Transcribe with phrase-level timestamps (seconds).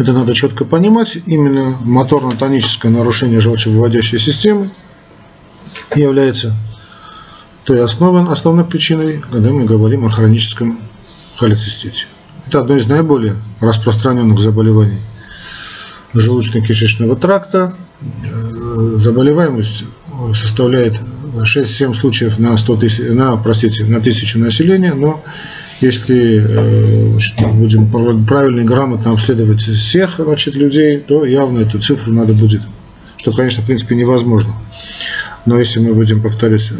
[0.00, 1.18] Это надо четко понимать.
[1.26, 4.70] Именно моторно-тоническое нарушение желчевыводящей системы
[5.94, 6.56] является
[7.64, 10.80] той основой, основной причиной, когда мы говорим о хроническом
[11.36, 12.06] холецистите.
[12.46, 15.00] Это одно из наиболее распространенных заболеваний
[16.14, 17.74] желудочно-кишечного тракта.
[18.00, 18.36] Э,
[18.94, 19.84] заболеваемость
[20.32, 20.94] составляет
[21.34, 25.22] 6-7 случаев на, 100 тысяч, на, простите, на тысячу населения, но
[25.80, 32.34] если э, будем правильно и грамотно обследовать всех значит, людей, то явно эту цифру надо
[32.34, 32.62] будет,
[33.16, 34.54] что, конечно, в принципе невозможно.
[35.46, 36.74] Но если мы будем повторять э,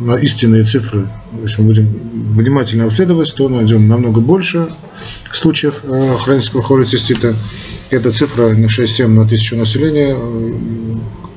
[0.00, 1.06] на истинные цифры,
[1.42, 1.86] если мы будем
[2.34, 4.68] внимательно обследовать, то найдем намного больше
[5.32, 7.34] случаев э, хронического холецистита.
[7.90, 10.16] Эта цифра на 6-7 на тысячу населения,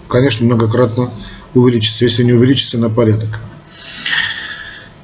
[0.08, 1.12] конечно, многократно
[1.54, 3.40] увеличится, если не увеличится на порядок.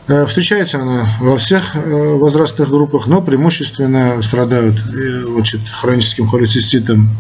[0.08, 1.80] Э, встречается она во всех э,
[2.16, 4.82] возрастных группах, но преимущественно страдают э,
[5.34, 7.18] значит, хроническим холециститом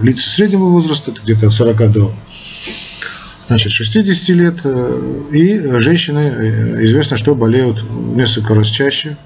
[0.00, 2.14] лица среднего возраста, где-то от 40 до
[3.48, 4.58] значит, 60 лет,
[5.32, 7.82] и женщины, известно, что болеют
[8.14, 9.16] несколько раз чаще,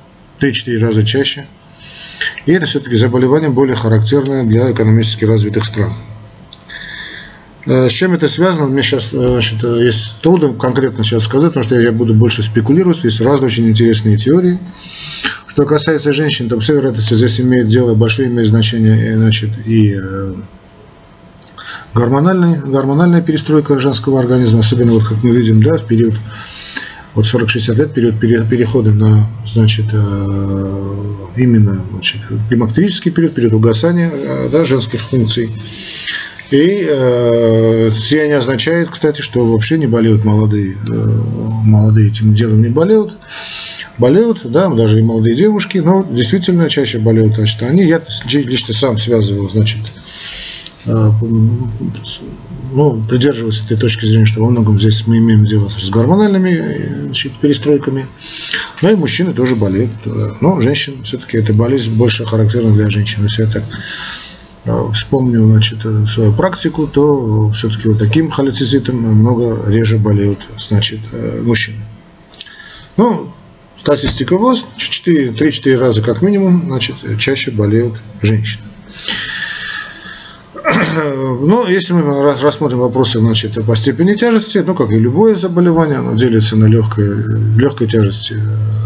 [0.40, 1.46] 3-4 раза чаще,
[2.46, 5.92] и это все-таки заболевание более характерное для экономически развитых стран.
[7.66, 11.50] Э, с чем это связано, мне сейчас э, значит, э, есть трудно конкретно сейчас сказать,
[11.50, 14.58] потому что я буду больше спекулировать, есть разные очень интересные теории.
[15.46, 19.96] Что касается женщин, то, по всей вероятности, здесь имеет дело, большое имеет значение значит, и
[21.94, 26.14] гормональная, гормональная перестройка женского организма, особенно вот как мы видим, да, в период
[27.14, 29.86] вот 40-60 лет, период перехода на, значит,
[31.36, 34.12] именно значит, климактерический период, период угасания
[34.50, 35.50] да, женских функций.
[36.55, 41.11] И э, не означает, кстати, что вообще не болеют молодые, э,
[41.64, 43.19] молодые этим делом не болеют.
[43.98, 47.84] Болеют, да, даже и молодые девушки, но действительно чаще болеют, значит, они.
[47.84, 48.00] Я
[48.33, 49.80] лично сам связываю, значит,
[50.86, 50.91] э,
[52.72, 57.33] ну, придерживаюсь этой точки зрения, что во многом здесь мы имеем дело с гормональными значит,
[57.40, 58.07] перестройками.
[58.80, 59.90] Но и мужчины тоже болеют.
[60.40, 63.24] Но женщин все-таки эта болезнь больше характерна для женщин.
[63.24, 64.33] Если я так Э,
[64.92, 71.42] вспомню значит, э, свою практику, то все-таки вот таким холециститом много реже болеют значит, э,
[71.42, 71.80] мужчины.
[72.97, 73.33] Ну,
[73.77, 78.64] статистика ВОЗ, 3-4 раза как минимум, значит, чаще болеют женщины.
[81.41, 86.14] Ну, если мы рассмотрим вопросы значит, по степени тяжести, ну, как и любое заболевание, оно
[86.14, 87.08] делится на легкой,
[87.57, 88.41] легкой тяжести,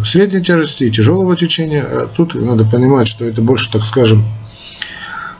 [0.04, 1.84] средней тяжести и тяжелого течения.
[2.16, 4.37] Тут надо понимать, что это больше, так скажем, а,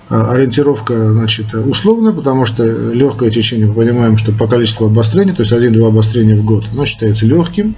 [0.09, 5.53] ориентировка значит, условная, потому что легкое течение, мы понимаем, что по количеству обострений, то есть
[5.53, 7.75] один-два обострения в год, оно считается легким.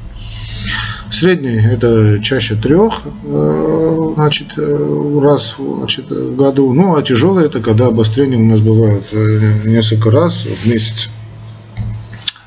[1.10, 6.72] Средний– это чаще трех э, значит, э, раз значит, в году.
[6.72, 11.10] Ну, а тяжелое– это когда обострения у нас бывают э, несколько раз в месяц.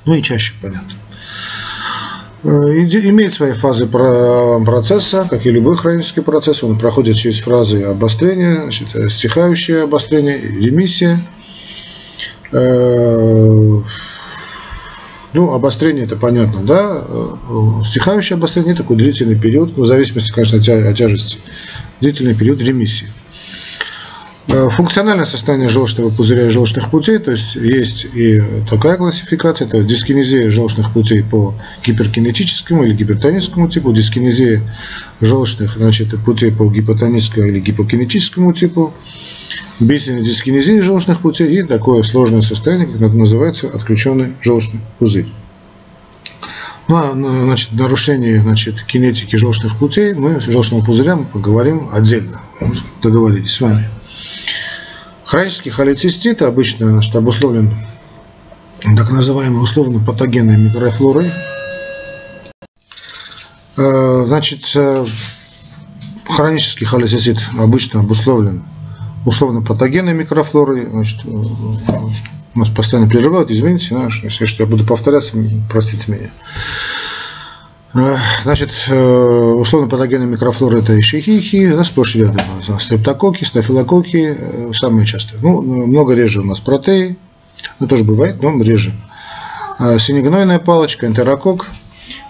[0.05, 0.94] Ну и чаще, понятно.
[2.43, 6.63] Э, имеет свои фазы процесса, как и любой хронический процесс.
[6.63, 11.17] Он проходит через фразы обострения, значит, э, стихающее обострение, ремиссия.
[12.51, 13.81] Э,
[15.33, 17.01] ну, обострение это понятно, да.
[17.83, 21.39] Стихающее обострение такой длительный период, в зависимости, конечно, от тяжести.
[22.01, 23.07] Длительный период ремиссии.
[24.47, 29.81] Э, функциональное состояние желчного пузыря и желчных путей, то есть есть и такая классификация, это
[29.83, 31.53] дискинезия желчных путей по
[31.85, 34.61] гиперкинетическому или гипертоническому типу, дискинезия
[35.21, 38.93] желчных значит, путей по гипотоническому или гипокинетическому типу,
[39.79, 45.27] дискинезия желчных путей и такое сложное состояние, как называется, отключенный желчный пузырь.
[46.89, 52.41] Ну, а значит, нарушение значит, кинетики желчных путей мы с желчного пузыря мы поговорим отдельно.
[53.01, 53.85] Договорились с вами.
[55.33, 57.73] Хронический холецистит обычно значит, обусловлен
[58.95, 61.31] так называемой условно-патогенной микрофлорой.
[63.75, 65.03] Э, значит, э,
[66.29, 68.61] хронический холецистит обычно обусловлен
[69.25, 70.88] условно-патогенной микрофлорой.
[70.88, 75.33] Значит, э, у нас постоянно прерывают, извините, если что я буду повторяться,
[75.68, 76.30] простите меня.
[77.95, 82.42] Э, значит, э, условно патогенные микрофлоры это ишихихи, да, сплошь и рядом.
[82.80, 85.40] Стрептококи, стафилококи, э, самые частые.
[85.42, 87.18] Ну, много реже у нас протеи,
[87.80, 88.94] ну, тоже бывает, но реже.
[89.80, 91.68] Синегнойная палочка, энтерокок.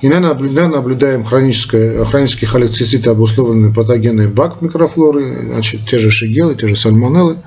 [0.02, 6.76] Иногда наблюдаем хроническое, хронический холецистит, обусловленный патогенной бак микрофлоры, значит, те же шигелы, те же
[6.76, 7.38] сальмонеллы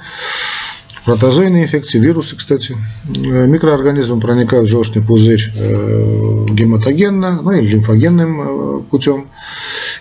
[1.06, 2.76] протозойные инфекции, вирусы, кстати.
[3.06, 9.28] Э, микроорганизмы проникают в желчный пузырь э, гематогенно, ну или лимфогенным э, путем.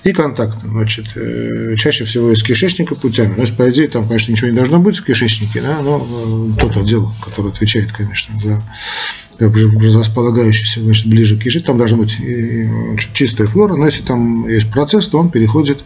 [0.04, 0.72] и контактным.
[0.72, 1.06] Значит,
[1.78, 3.36] чаще всего из кишечника путями.
[3.36, 6.75] То есть, по идее, там, конечно, ничего не должно быть в кишечнике, да, но тот
[6.78, 8.62] отдел, который отвечает, конечно, за
[9.40, 12.18] располагающийся значит, ближе к кишечнику, там должна быть
[13.13, 15.84] чистая флора, но если там есть процесс, то он переходит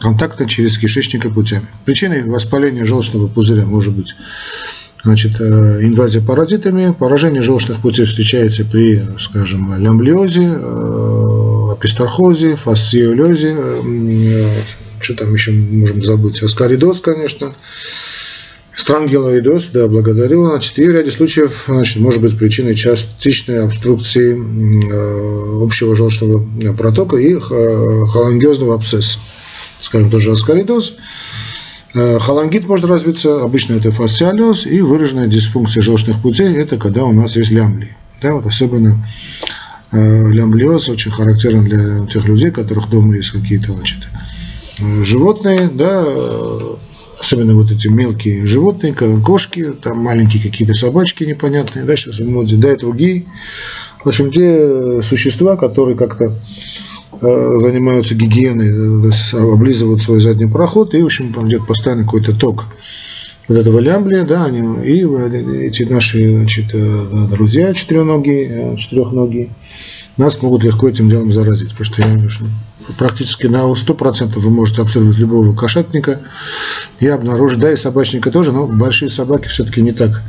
[0.00, 1.68] контактно через кишечника путями.
[1.84, 4.14] Причиной воспаления желчного пузыря может быть
[5.04, 5.44] Значит, э,
[5.82, 14.48] инвазия паразитами, поражение желчных путей встречается при, скажем, лямблиозе, э, апистархозе, фасциолезе, э,
[15.00, 17.54] что там еще можем забыть, аскаридоз, конечно,
[18.74, 24.34] странгелоидоз, да, благодарю, значит, и в ряде случаев, значит, может быть причиной частичной обструкции
[25.64, 26.44] общего желчного
[26.76, 29.18] протока и холангиозного абсцесса.
[29.80, 30.94] Скажем, тоже аскаридоз,
[31.94, 37.12] Э, холангит может развиться, обычно это фасциалез, и выраженная дисфункция желчных путей, это когда у
[37.12, 37.96] нас есть лямблии.
[38.20, 39.04] Да, вот особенно
[39.92, 44.00] э, лямблиоз очень характерен для тех людей, у которых дома есть какие-то значит,
[44.80, 46.04] э, животные, да,
[47.18, 52.56] особенно вот эти мелкие животные, кошки, там маленькие какие-то собачки непонятные, да, сейчас в моде,
[52.56, 53.24] да, и другие.
[54.04, 56.36] В общем, те существа, которые как-то
[57.20, 62.66] занимаются гигиеной, э, облизывают свой задний проход, и, в общем, там идет постоянно какой-то ток
[63.48, 65.04] вот этого лямблия, да, они, и
[65.66, 69.50] эти наши значит, э, друзья четырехногие, четырехногие
[70.16, 72.28] нас могут легко этим делом заразить, потому что я
[72.98, 76.20] практически на 100% вы можете обследовать любого кошатника
[76.98, 80.22] и обнаружить, да, и собачника тоже, но большие собаки все-таки не так,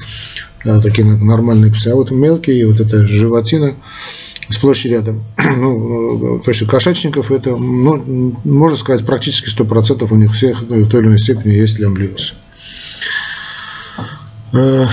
[0.63, 3.73] такие нормальные псы, а вот мелкие, вот эта животина,
[4.49, 5.23] сплошь и рядом.
[5.59, 10.89] Ну, то есть кошачников это, ну, можно сказать, практически 100% у них всех ну, в
[10.89, 12.35] той или иной степени есть лямблиоз.
[14.53, 14.85] Э,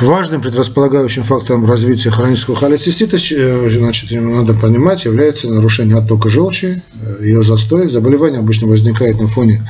[0.00, 7.24] важным предрасполагающим фактором развития хронического холецистита, э, значит, надо понимать, является нарушение оттока желчи, э,
[7.24, 7.90] ее застой.
[7.90, 9.62] Заболевание обычно возникает на фоне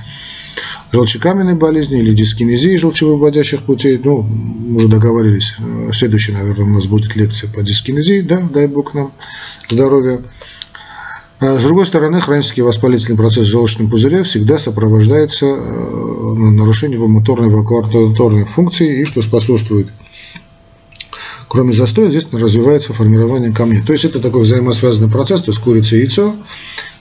[0.92, 4.00] желчекаменной болезни или дискинезии желчевыводящих путей.
[4.02, 5.56] Ну, мы уже договорились,
[5.92, 9.12] следующая, наверное, у нас будет лекция по дискинезии, да, дай бог нам
[9.70, 10.20] здоровья.
[11.38, 17.50] А с другой стороны, хронический воспалительный процесс в желчном пузыре всегда сопровождается э, нарушением моторной
[17.50, 19.88] эвакуаторной функции, и что способствует
[21.48, 23.80] Кроме застоя, здесь развивается формирование камней.
[23.80, 26.34] То есть это такой взаимосвязанный процесс, то есть курица и яйцо,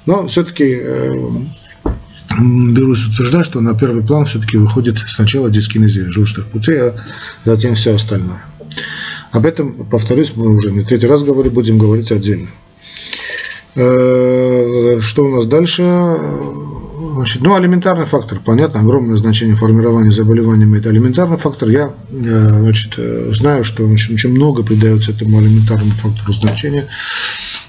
[0.05, 1.29] но все-таки э,
[2.39, 6.95] берусь утверждать, что на первый план все-таки выходит сначала дискинезия желчных путей, а
[7.43, 8.43] затем все остальное.
[9.31, 12.47] Об этом, повторюсь, мы уже не третий раз говорим, будем говорить отдельно.
[13.75, 15.83] Э, что у нас дальше?
[17.15, 21.69] Значит, ну, алиментарный фактор, понятно, огромное значение формирования заболеваниями– это алиментарный фактор.
[21.69, 26.87] Я э, значит, э, знаю, что очень, очень много придается этому алиментарному фактору значения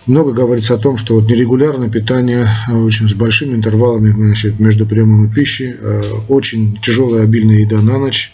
[0.06, 4.87] много говорится о том, что вот нерегулярное питание э, очень с большими интервалами значит, между
[4.87, 8.32] приемом и пищей, э, очень тяжелая обильная еда на ночь,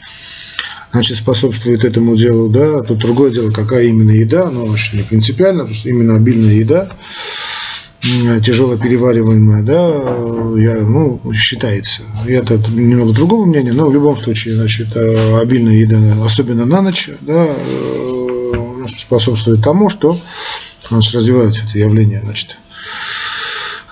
[0.92, 5.62] значит, способствует этому делу, да, тут другое дело, какая именно еда, но очень не принципиально,
[5.62, 6.88] потому что именно обильная еда,
[8.44, 9.86] тяжело перевариваемая, да,
[10.60, 12.02] я, ну, считается.
[12.26, 17.08] Я-то немного другого мнения, но в любом случае, значит, э, обильная еда, особенно на ночь,
[17.20, 17.46] да,
[18.88, 20.18] способствует тому, что
[20.88, 22.56] значит, развиваются это явление, значит,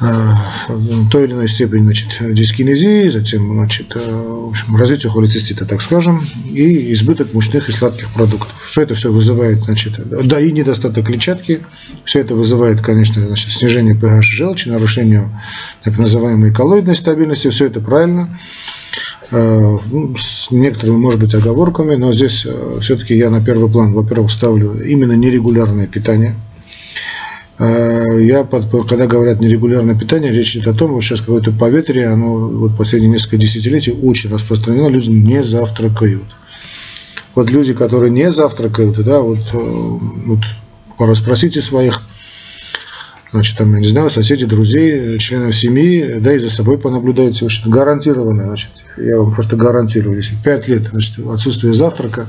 [0.00, 6.24] в той или иной степени значит, дискинезии, затем значит, в общем, развитие холецистита, так скажем,
[6.46, 8.54] и избыток мучных и сладких продуктов.
[8.64, 11.60] Все это все вызывает, значит, да и недостаток клетчатки,
[12.04, 15.28] все это вызывает, конечно, значит, снижение pH желчи, нарушение
[15.84, 18.40] так называемой коллоидной стабильности, все это правильно.
[19.32, 22.46] А, ну, с некоторыми, может быть, оговорками, но здесь
[22.80, 26.49] все-таки я на первый план, во-первых, ставлю именно нерегулярное питание– Э,
[27.60, 28.44] я,
[28.88, 33.12] когда говорят нерегулярное питание, речь идет о том, что сейчас какое-то поветрие, оно вот последние
[33.12, 36.24] несколько десятилетий очень распространено, люди не завтракают.
[37.34, 40.40] Вот люди, которые не завтракают, да, вот, э, вот
[41.16, 42.02] спросите своих,
[43.30, 47.68] значит, там, я не знаю, соседей, друзей, членов семьи, да и за собой понаблюдайте, в
[47.68, 52.26] гарантированно, значит, я вам просто гарантирую, если 5 лет, значит, отсутствие завтрака,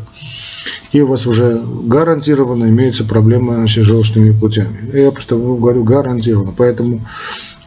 [0.92, 4.90] и у вас уже гарантированно имеется проблема с желчными путями.
[4.94, 6.54] Я просто говорю гарантированно.
[6.56, 7.02] Поэтому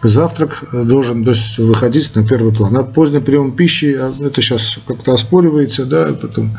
[0.02, 2.76] завтрак должен то есть, выходить на первый план.
[2.76, 6.56] А поздний прием пищи, а, это сейчас как-то оспоривается, да, потом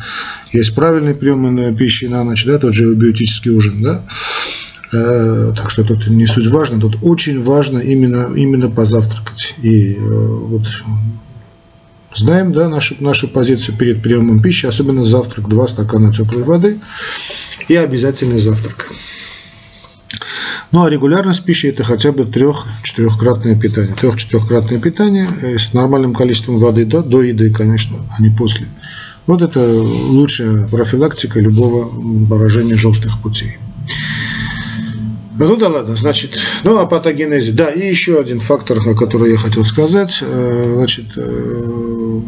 [0.51, 4.03] есть правильный прием пищи на ночь, да, тот же биотический ужин, да,
[4.93, 9.55] э, так что тут не суть важно, тут очень важно именно, именно позавтракать.
[9.61, 10.63] И э, вот
[12.15, 16.79] Знаем, да, нашу, нашу позицию перед приемом пищи, особенно завтрак, два стакана теплой воды
[17.67, 18.89] и обязательный завтрак.
[20.71, 23.95] Ну а регулярность пищи это хотя бы трех-четырехкратное питание.
[23.95, 28.67] Трех-четырехкратное питание с нормальным количеством воды до, до еды, конечно, а не после.
[29.27, 31.89] Вот это лучшая профилактика любого
[32.27, 33.57] поражения желчных путей.
[35.37, 37.51] Ну да ладно, значит, ну о патогенезе.
[37.51, 40.19] Да, и еще один фактор, о котором я хотел сказать.
[40.21, 42.21] Э, значит, э,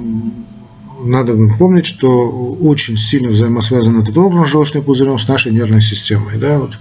[1.03, 2.29] надо помнить, что
[2.61, 6.37] очень сильно взаимосвязан этот орган желчным пузырем с нашей нервной системой.
[6.37, 6.59] Да?
[6.59, 6.71] Вот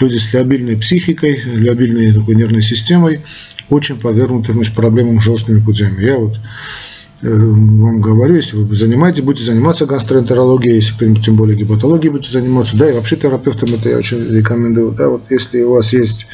[0.00, 3.20] люди с лобильной психикой, лобильной такой нервной системой
[3.68, 6.04] очень подвергнуты проблемам с желчными путями.
[6.04, 6.38] Я вот
[7.22, 12.76] вам говорю, если вы занимаетесь, будете заниматься гастроэнтерологией, если кто-нибудь тем более гепатологией будете заниматься,
[12.76, 16.26] да, и вообще терапевтам это я очень рекомендую, да, вот если у вас есть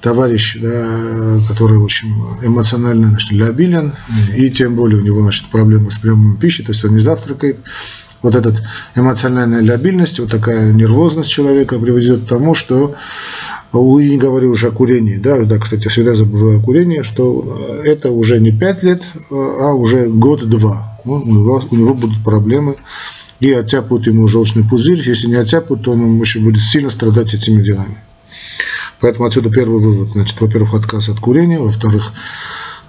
[0.00, 3.92] товарищ, да, который очень эмоционально значит, лобилен,
[4.36, 7.58] и тем более у него значит, проблемы с приемом пищи, то есть он не завтракает,
[8.26, 8.52] вот эта
[8.96, 12.96] эмоциональная лобильность, вот такая нервозность человека приведет к тому, что
[13.72, 18.10] и не говорю уже о курении, да, да, кстати, всегда забываю о курении, что это
[18.10, 20.98] уже не 5 лет, а уже год-два.
[21.04, 22.74] Ну, у, него, у него будут проблемы,
[23.38, 25.00] и оттяпают ему желчный пузырь.
[25.08, 27.98] Если не оттяпают, то он еще будет сильно страдать этими делами.
[29.00, 30.08] Поэтому отсюда первый вывод.
[30.12, 32.12] Значит, во-первых, отказ от курения, во-вторых,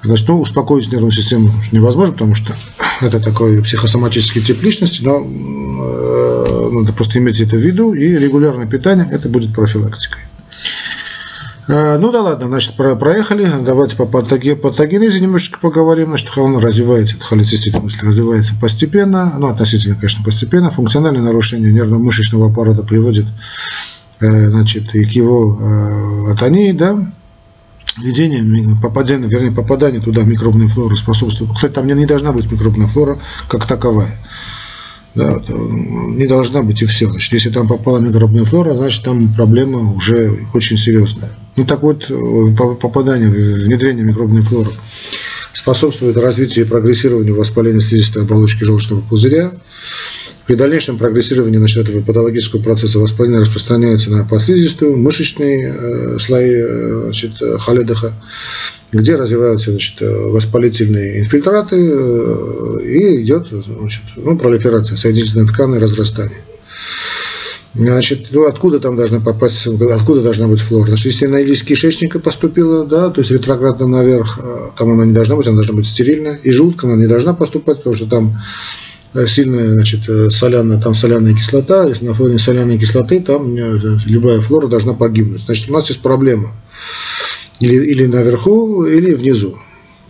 [0.08, 2.56] значит, ну, успокоить нервную систему невозможно, потому что
[3.02, 8.68] это такой психосоматический тип личности, но э, надо просто иметь это в виду, и регулярное
[8.68, 10.22] питание это будет профилактикой.
[11.68, 13.48] Э, ну да ладно, значит, проехали.
[13.62, 16.10] Давайте по патогенезе немножечко поговорим.
[16.10, 20.72] Значит, он развивается, это холецистит в смысле, развивается постепенно, ну, относительно, конечно, постепенно.
[20.72, 23.26] Функциональное нарушение нервно-мышечного аппарата приводит,
[24.22, 27.12] э, значит, и к его э, атонии, да,
[27.98, 31.52] введение, попадание, вернее, попадание туда микробной флоры способствует.
[31.54, 34.18] Кстати, там не, должна быть микробная флора как таковая
[35.18, 37.08] да, не должна быть и все.
[37.08, 41.32] Значит, если там попала микробная флора, значит там проблема уже очень серьезная.
[41.56, 42.10] Ну так вот,
[42.80, 44.70] попадание, внедрение микробной флоры
[45.54, 49.52] способствует развитию и прогрессированию воспаления слизистой оболочки желчного пузыря.
[50.48, 57.02] При дальнейшем прогрессировании значит, этого патологического процесса воспаления распространяется на послизистую, мышечные э, слои э,
[57.04, 58.14] значит, халедоха,
[58.94, 66.40] где развиваются значит, воспалительные инфильтраты э, и идет значит, ну, пролиферация соединительной ткани, разрастание.
[67.76, 70.88] Значит, ну, откуда там должна попасть, откуда должна быть флора?
[70.88, 75.14] Значит, если она из кишечника поступила, да, то есть ретроградно наверх, э, там она не
[75.14, 76.40] должна быть, она должна быть стерильная.
[76.42, 78.40] И желудка она не должна поступать, потому что там
[79.26, 80.02] сильная, значит,
[80.34, 83.56] соляная, там соляная кислота, если на фоне соляной кислоты, там
[84.06, 85.42] любая флора должна погибнуть.
[85.46, 86.52] Значит, у нас есть проблема
[87.60, 89.58] или, или наверху, или внизу.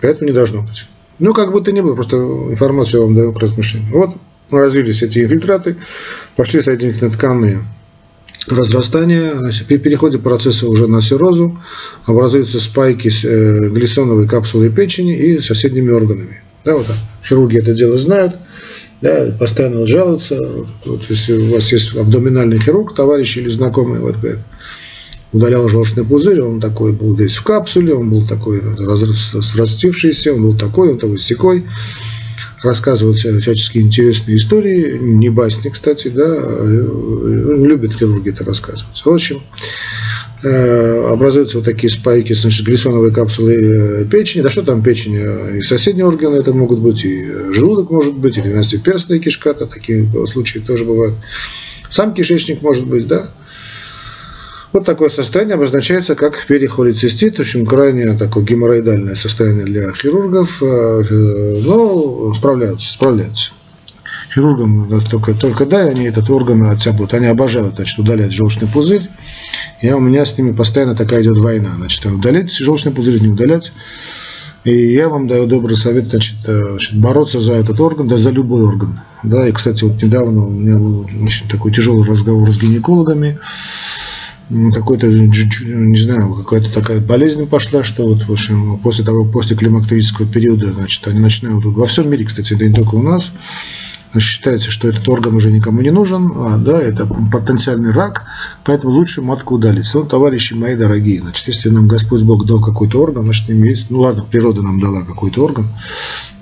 [0.01, 0.85] Поэтому не должно быть.
[1.19, 3.91] Ну, как бы то ни было, просто информацию я вам даю к размышлению.
[3.91, 4.11] Вот
[4.51, 5.77] развились эти инфильтраты,
[6.35, 7.63] пошли соединительные тканные
[8.47, 11.59] разрастания, значит, при переходе процесса уже на серозу
[12.05, 16.41] образуются спайки э, глисоновой капсулой печени и соседними органами.
[16.63, 16.95] Да, вот так.
[17.27, 18.35] Хирурги это дело знают,
[19.01, 20.39] да, постоянно жалуются.
[20.85, 24.39] Вот, если у вас есть абдоминальный хирург, товарищ или знакомый, вот говорит,
[25.31, 30.57] удалял желчный пузырь, он такой был весь в капсуле, он был такой разрастившийся, он был
[30.57, 31.65] такой, он такой секой.
[32.63, 38.99] Рассказывал всяческие интересные истории, не басни, кстати, да, он любит хирурги это рассказывать.
[38.99, 40.06] В общем, э,
[40.43, 44.43] образуются вот такие спайки, значит, глисоновые капсулы э, печени.
[44.43, 45.15] Да что там печень?
[45.15, 49.65] Э, и соседние органы это могут быть, и желудок может быть, и двенадцатиперстная кишка, то
[49.65, 51.15] такие случаи тоже бывают.
[51.89, 53.31] Сам кишечник может быть, да.
[54.73, 61.61] Вот такое состояние обозначается как перихолицистит, в общем, крайне такое геморроидальное состояние для хирургов, э,
[61.63, 63.53] но справляются, справляются.
[64.33, 69.01] Хирургам только, только дай они этот орган оттяпают, они обожают значит, удалять желчный пузырь,
[69.81, 73.71] и у меня с ними постоянно такая идет война, значит, удалять желчный пузырь, не удалять.
[74.63, 78.31] И я вам даю добрый совет значит, э, значит, бороться за этот орган, да за
[78.31, 78.99] любой орган.
[79.23, 83.39] Да, и, кстати, вот недавно у меня был очень такой тяжелый разговор с гинекологами
[84.73, 90.27] какой-то, не знаю, какая-то такая болезнь пошла, что вот, в общем, после того, после климактерического
[90.27, 93.33] периода, значит, они начинают, во всем мире, кстати, это не только у нас,
[94.19, 98.25] считается, что этот орган уже никому не нужен, а, да, это потенциальный рак,
[98.63, 99.89] поэтому лучше матку удалить.
[99.93, 103.89] Ну, товарищи мои дорогие, значит, если нам Господь Бог дал какой-то орган, значит, им есть,
[103.89, 105.67] ну ладно, природа нам дала какой-то орган,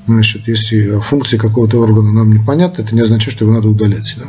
[0.08, 4.26] значит, если функции какого-то органа нам непонятны, это не означает, что его надо удалять, да.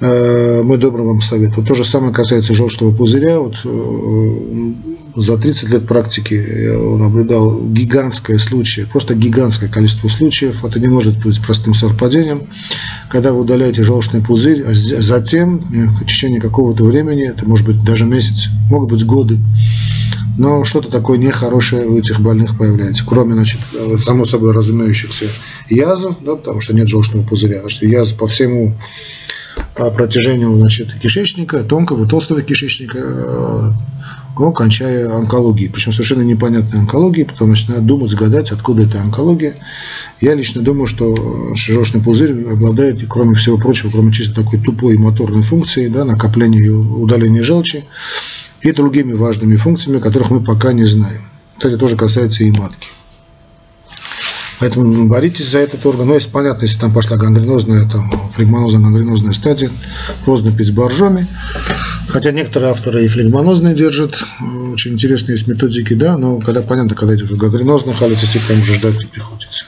[0.00, 1.56] Э, мой добрый вам совет.
[1.56, 3.38] Вот то же самое касается желчного пузыря.
[3.38, 4.72] Вот, э,
[5.14, 10.64] за 30 лет практики я наблюдал гигантское случай, просто гигантское количество случаев.
[10.64, 12.48] Это не может быть простым совпадением.
[13.08, 18.04] Когда вы удаляете желчный пузырь, а затем в течение какого-то времени, это может быть даже
[18.04, 19.38] месяц, могут быть годы,
[20.36, 23.60] но что-то такое нехорошее у этих больных появляется, кроме, значит,
[24.02, 25.26] само собой разумеющихся
[25.68, 28.74] язв, да, потому что нет желчного пузыря, значит, язв по всему
[29.74, 32.98] протяжению значит, кишечника, тонкого, толстого кишечника,
[34.38, 35.70] ну, кончая онкологией.
[35.70, 39.56] Причем совершенно непонятной онкологией, потому что надо думать, гадать, откуда эта онкология.
[40.20, 41.14] Я лично думаю, что
[41.54, 46.68] желчный пузырь обладает, кроме всего прочего, кроме чисто такой тупой моторной функции, да, накопления и
[46.68, 47.84] удаления желчи,
[48.62, 51.22] и другими важными функциями, которых мы пока не знаем.
[51.60, 52.88] Это тоже касается и матки.
[54.60, 56.08] Поэтому боритесь за этот орган.
[56.08, 59.70] Но если понятно, если там пошла гангренозная, там, флегмонозно-гангренозная стадия,
[60.24, 61.26] поздно пить боржоми.
[62.08, 64.22] Хотя некоторые авторы и флегмонозные держат.
[64.72, 68.98] Очень интересные есть методики, да, но когда понятно, когда идет гангренозная холецистит, там уже ждать
[68.98, 69.64] не приходится.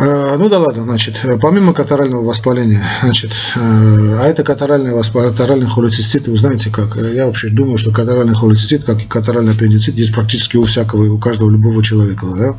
[0.00, 5.36] Э, ну да ладно, значит, э, помимо катарального воспаления, значит, э, а это катаральное воспаление,
[5.36, 9.96] катаральный холецистит, вы знаете как, я вообще думаю, что катаральный холецистит, как и катаральный аппендицит,
[9.96, 12.54] есть практически у всякого, у каждого любого человека, да?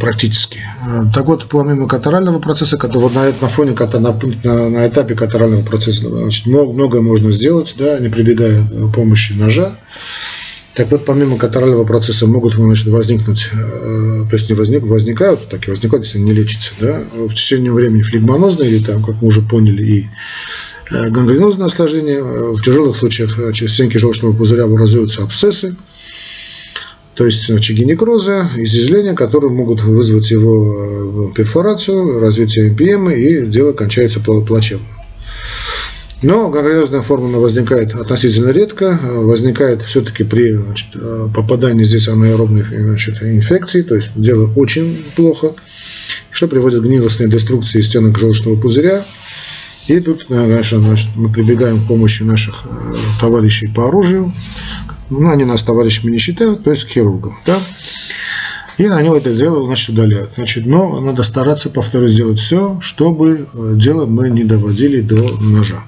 [0.00, 0.58] практически.
[1.14, 6.46] Так вот, помимо катарального процесса, вот на, на фоне, на, на, этапе катарального процесса, значит,
[6.46, 9.70] многое можно сделать, да, не прибегая к помощи ножа.
[10.76, 15.66] Так вот, помимо катарального процесса могут значит, возникнуть, э, то есть не возник, возникают, так
[15.66, 19.40] и возникают, если не лечатся, да, в течение времени флегмонозные или там, как мы уже
[19.40, 20.06] поняли, и
[20.90, 22.22] э, гангренозное осложнение.
[22.22, 25.74] В тяжелых случаях через стенки желчного пузыря образуются абсцессы,
[27.14, 33.72] то есть очаги некроза, изъязвления, которые могут вызвать его э, перфорацию, развитие МПМ, и дело
[33.72, 34.84] кончается плачевно.
[36.26, 40.88] Но гангренозная форма возникает относительно редко, возникает все-таки при значит,
[41.32, 45.54] попадании здесь анаэробных значит, инфекций, то есть дело очень плохо,
[46.32, 49.04] что приводит к гнилостной деструкции стенок желчного пузыря.
[49.86, 54.32] И тут, конечно, значит, мы прибегаем к помощи наших э, товарищей по оружию,
[55.10, 57.38] ну, они нас товарищами не считают, то есть к хирургам.
[57.46, 57.60] Да?
[58.78, 60.32] И они это дело значит, удаляют.
[60.34, 65.84] Значит, но надо стараться, повторюсь, сделать все, чтобы э, дело мы не доводили до ножа.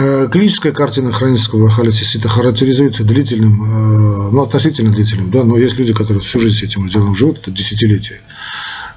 [0.00, 5.92] Э, клиническая картина хронического холецистита характеризуется длительным, э, ну, относительно длительным, да, но есть люди,
[5.92, 8.20] которые всю жизнь с этим делом живут, это десятилетия.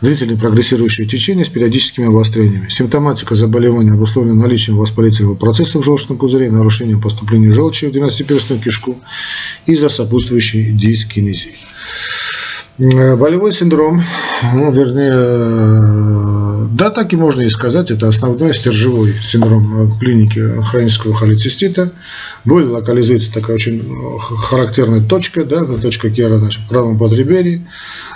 [0.01, 2.69] Длительное прогрессирующее течение с периодическими обострениями.
[2.69, 8.99] Симптоматика заболевания обусловлена наличием воспалительного процесса в желчном пузыре, нарушением поступления желчи в 12-перстную кишку
[9.65, 11.55] из-за сопутствующей дискинезии.
[12.77, 14.03] Э, болевой синдром,
[14.53, 21.15] ну, вернее, да, так и можно и сказать, это основной стержевой синдром э, клиники хронического
[21.15, 21.91] холецистита.
[22.45, 23.83] Боль локализуется такая очень
[24.19, 27.67] характерная точка, да, точка Кера значит, в правом подреберье.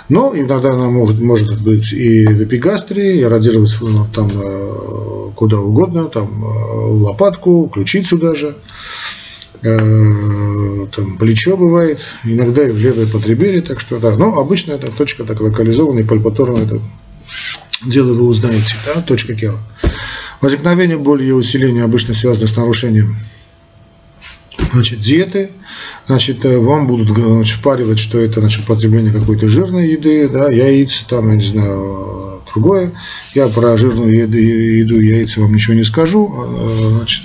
[0.08, 4.28] Но иногда она может, может быть и в эпигастрии, и радировать ну, там
[5.34, 6.44] куда угодно, там
[7.02, 8.56] лопатку, ключицу даже.
[9.62, 14.16] Э, там плечо бывает, иногда и в левое подреберье, так что да.
[14.16, 16.80] Но обычно эта точка так локализованная, пальпаторная, это
[17.84, 19.58] дело вы узнаете, да, точка Кера.
[20.40, 23.16] Возникновение боли и усиления обычно связано с нарушением
[24.72, 25.50] значит, диеты,
[26.06, 31.04] значит, э, вам будут значит, впаривать, что это значит, потребление какой-то жирной еды, да, яиц,
[31.08, 32.92] там, я не знаю, другое.
[33.34, 36.30] Я про жирную еду, еду яйца вам ничего не скажу.
[36.96, 37.24] Значит,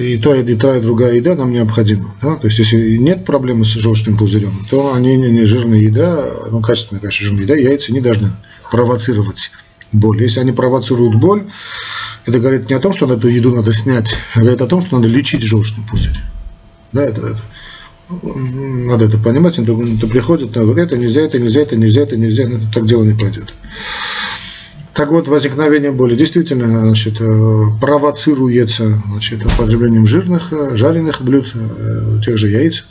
[0.00, 2.08] и та, и та, и другая еда нам необходима.
[2.22, 2.36] Да?
[2.36, 7.00] То есть, если нет проблемы с желчным пузырем, то они не жирная еда, ну, качественная,
[7.00, 8.28] конечно, жирная еда, яйца не должны
[8.70, 9.50] провоцировать
[9.92, 10.22] боль.
[10.22, 11.44] Если они провоцируют боль,
[12.26, 14.96] это говорит не о том, что эту еду надо снять, а говорит о том, что
[14.96, 16.18] надо лечить желчный пузырь.
[16.92, 17.40] Да, это, это
[18.10, 22.72] надо это понимать, это, это приходит, это нельзя, это нельзя, это нельзя, это нельзя, это
[22.72, 23.52] так дело не пойдет.
[24.98, 27.24] Так вот, возникновение боли действительно значит, э,
[27.80, 32.84] провоцируется значит, потреблением жирных, э, жареных блюд, э, тех же яиц.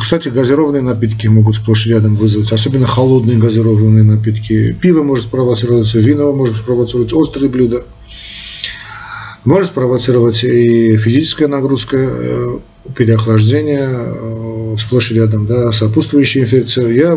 [0.00, 4.76] Кстати, газированные напитки могут сплошь рядом вызвать, особенно холодные газированные напитки.
[4.80, 7.82] Пиво может спровоцироваться, вино может спровоцировать, острые блюда.
[9.46, 11.96] Может спровоцировать и физическая нагрузка,
[12.94, 16.88] переохлаждение сплошь рядом, да, сопутствующая инфекция.
[16.88, 17.14] Я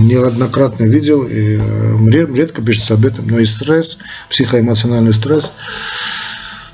[0.00, 5.52] неоднократно видел, и э, редко пишется об этом, но и стресс, психоэмоциональный стресс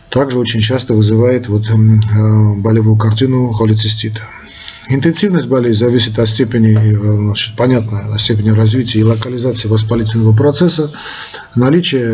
[0.09, 1.75] также очень часто вызывает вот э,
[2.59, 4.23] болевую картину холецистита.
[4.88, 10.92] Интенсивность болезни зависит от степени, э, значит, понятно, от степени развития и локализации воспалительного процесса,
[11.57, 12.07] наличие,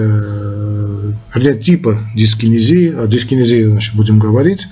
[1.35, 4.69] вернее, типа дискинезии, о дискинезии значит, будем говорить,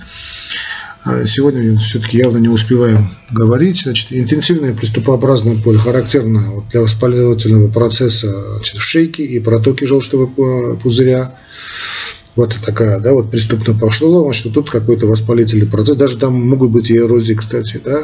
[1.03, 3.81] а сегодня все-таки явно не успеваем говорить.
[3.81, 10.27] Значит, интенсивная приступообразная боль характерна вот для воспалительного процесса значит, в шейке и протоке желчного
[10.75, 11.35] пузыря.
[12.35, 15.97] Вот такая, да, вот преступно пошло, значит, тут какой-то воспалительный процесс.
[15.97, 18.03] Даже там могут быть и эрозии, кстати, да.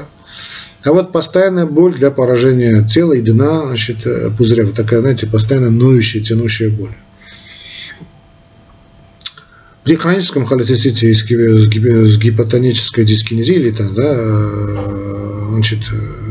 [0.83, 4.05] А вот постоянная боль для поражения тела и дна значит,
[4.37, 4.65] пузыря.
[4.65, 6.91] Вот такая, знаете, постоянно ноющая, тянущая боль.
[9.83, 15.79] При хроническом холецистите с гипотонической дискинезией или там, да, э, значит,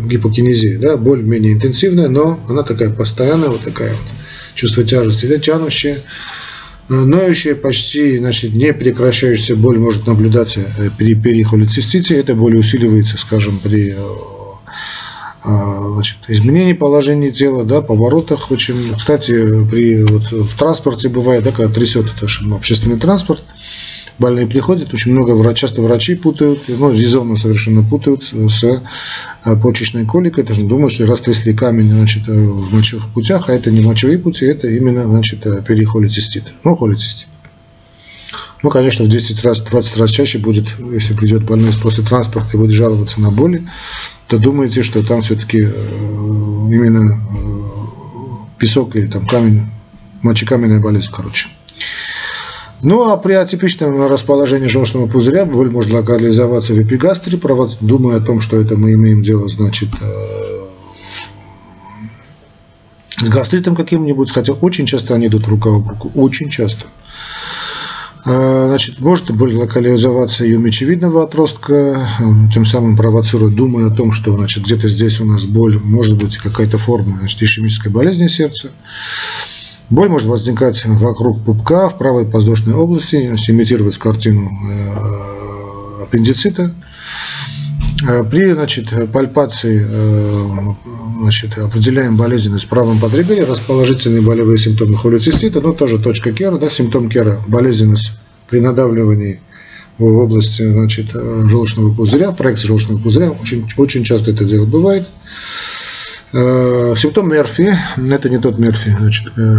[0.05, 3.99] гипокинезией, да, боль менее интенсивная, но она такая постоянная, вот такая вот,
[4.55, 6.01] чувство тяжести, да, тянущая, э,
[6.89, 12.19] ноющая, почти значит, не прекращающаяся боль может наблюдаться э, при перихолецистите.
[12.19, 13.95] Эта боль усиливается, скажем, при
[15.49, 18.97] а, значит, изменение положения тела, да, поворотах очень.
[18.97, 19.33] Кстати,
[19.71, 23.43] при, вот, в транспорте бывает, да, когда трясет это общественный транспорт,
[24.19, 28.83] больные приходят, очень много врач, часто врачи путают, ну, резонно совершенно путают с
[29.43, 33.85] а, почечной коликой, даже думают, что растрясли камень значит, в мочевых путях, а это не
[33.85, 37.29] мочевые пути, это именно значит, перихолицистит, ну, холецистит.
[38.63, 42.57] Ну, конечно, в 10 раз, 20 раз чаще будет, если придет больной после транспорта и
[42.57, 43.69] будет жаловаться на боли,
[44.29, 49.67] то думаете, что там все-таки э, именно э, песок или там камень,
[50.23, 51.49] мочекаменная болезнь, короче.
[52.83, 57.39] Ну, а при атипичном расположении желчного пузыря боль может локализоваться в эпигастре,
[57.81, 60.37] думая о том, что это мы имеем дело, значит, э,
[63.19, 66.87] с гастритом каким-нибудь, хотя очень часто они идут рука об руку, очень часто.
[68.27, 72.09] А, значит, может локализоваться и у мечевидного отростка,
[72.53, 76.37] тем самым провоцируя, думая о том, что значит, где-то здесь у нас боль, может быть
[76.37, 78.71] какая-то форма значит, ишемической болезни сердца.
[79.89, 86.75] Боль может возникать вокруг пупка, в правой подвздошной области, имитировать картину э, аппендицита.
[88.09, 90.75] А при значит, пальпации э,
[91.21, 96.69] значит, определяем болезненность в правом подреберье, расположительные болевые симптомы холецистита, ну тоже точка Кера, да,
[96.69, 98.13] симптом Кера, болезненность
[98.51, 99.41] при надавливании
[99.99, 105.07] в области значит, желчного пузыря, проекции желчного пузыря, очень, очень часто это дело бывает.
[106.33, 109.57] Э, симптом Мерфи, это не тот Мерфи, значит, э,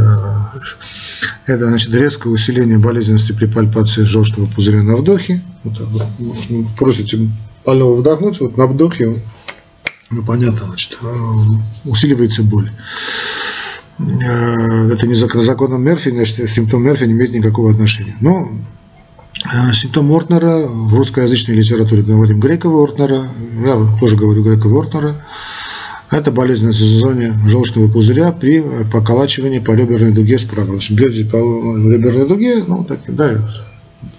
[1.46, 5.42] это значит, резкое усиление болезненности при пальпации желчного пузыря на вдохе.
[5.64, 7.30] Вот, вот, просите
[7.66, 9.16] больного вдохнуть, вот на вдохе
[10.10, 11.08] ну, понятно, значит, э,
[11.86, 12.72] усиливается боль.
[14.00, 18.16] Это не законом Мерфи, значит, симптом Мерфи не имеет никакого отношения.
[18.20, 18.52] Но
[19.74, 23.28] симптом Ортнера, в русскоязычной литературе говорим Грекова Ортнера,
[23.66, 25.16] я тоже говорю Грекова Ортнера,
[26.12, 30.72] это болезненность в зоне желчного пузыря при поколачивании по реберной дуге справа.
[30.72, 33.42] Значит, бьете по реберной дуге, ну, так, да,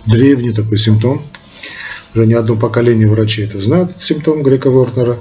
[0.07, 1.23] древний такой симптом.
[2.15, 5.19] Уже не одно поколение врачей это знают, симптом Грека-Вортнера.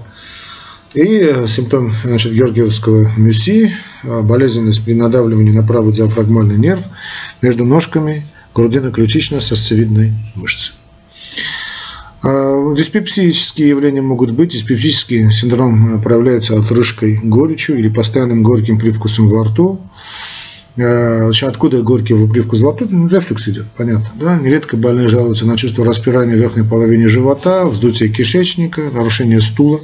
[0.94, 6.82] И э, симптом значит, георгиевского мюси, э, болезненность при надавливании на правый диафрагмальный нерв
[7.42, 8.26] между ножками
[8.56, 10.74] грудино-ключично-сосцевидной мышцы.
[12.28, 14.52] А, диспепсические явления могут быть.
[14.52, 19.80] Диспепсический синдром проявляется отрыжкой горечью или постоянным горьким привкусом во рту.
[20.78, 22.86] А, откуда горький привкус во рту?
[22.90, 24.10] Ну, рефлюкс идет, понятно.
[24.20, 24.38] Да?
[24.40, 29.80] Нередко больные жалуются на чувство распирания верхней половине живота, вздутие кишечника, нарушение стула.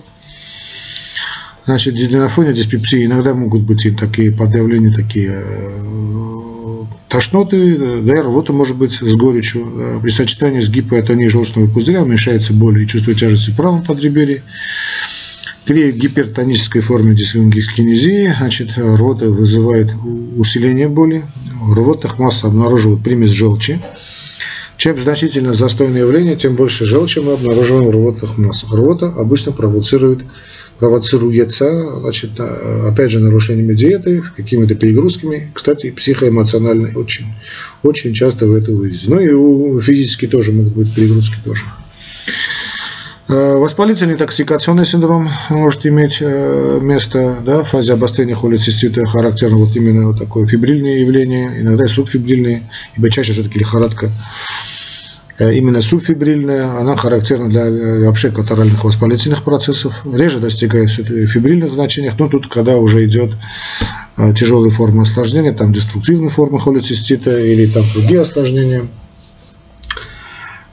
[1.66, 8.52] Значит, на фоне диспепсии иногда могут быть и такие подавления, такие э, тошноты, да, рвота
[8.52, 10.00] может быть с горечью.
[10.02, 14.44] При сочетании с гипоатонией желчного пузыря уменьшается боль и чувство тяжести в правом подреберье.
[15.66, 19.90] При гипертонической форме дисфункискинезии значит, рвота вызывает
[20.36, 21.24] усиление боли.
[21.62, 23.80] В рвотных массах обнаруживают примесь желчи.
[24.76, 28.74] Чем значительно застойное явление, тем больше желчи мы обнаруживаем в рвотных массах.
[28.74, 30.24] Рвота обычно провоцирует
[30.84, 37.28] провоцируется, значит, а, опять же, нарушениями диеты, какими-то перегрузками, кстати, психоэмоциональной очень,
[37.84, 39.06] очень часто в это увидите.
[39.08, 41.62] Ну и у физически тоже могут быть перегрузки тоже.
[43.30, 49.74] А, воспалительный токсикационный синдром может иметь э, место да, в фазе обострения холецистита, характерно вот
[49.78, 54.73] именно вот такое фибрильное явление, иногда субфибрильное, ибо чаще все-таки лихорадка Э,
[55.40, 62.28] именно субфибрильная, она характерна для э, вообще катаральных воспалительных процессов, реже достигает фибрильных значений, но
[62.30, 63.32] тут, когда уже идет
[64.18, 68.84] э, тяжелые формы осложнения, там деструктивные формы холецистита или там другие осложнения.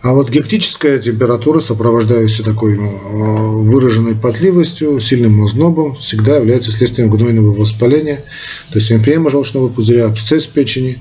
[0.02, 8.24] А вот гектическая температура, сопровождающаяся такой выраженной потливостью, сильным ознобом, всегда является следствием гнойного воспаления,
[8.72, 10.98] то есть эмпиема желчного пузыря, абсцесс печени.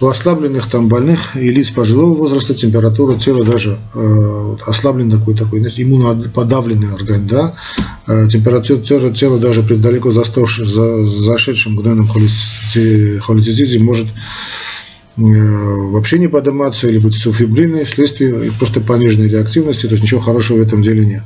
[0.00, 5.60] У ослабленных там больных и лиц пожилого возраста температура тела даже э, ослаблен такой такой
[5.60, 7.54] иммуноподавленный орган, да,
[8.06, 14.06] э, температура тела даже при далеко заставшем, за, зашедшем гнойном холецизиде может
[15.18, 20.58] Э, вообще не подниматься или быть субфибрильной вследствие просто пониженной реактивности, то есть ничего хорошего
[20.58, 21.22] в этом деле нет.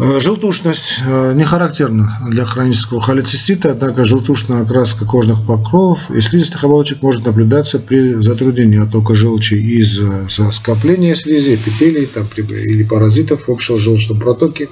[0.00, 6.64] Э, желтушность э, не характерна для хронического холецистита, однако желтушная окраска кожных покровов и слизистых
[6.64, 13.50] оболочек может наблюдаться при затруднении оттока желчи из-за скопления слизи, эпителий там, или паразитов в
[13.50, 14.70] общем желчном протоке,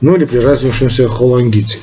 [0.00, 1.78] ну или при развившемся холангите.